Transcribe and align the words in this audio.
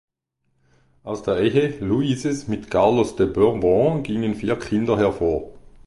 Aus 1.03 1.21
der 1.21 1.39
Ehe 1.41 1.77
Louises 1.79 2.47
mit 2.47 2.71
Carlos 2.71 3.15
de 3.17 3.27
Bourbon 3.31 4.01
gingen 4.01 4.33
vier 4.33 4.57
Kinder 4.57 4.97
hervor. 4.97 5.53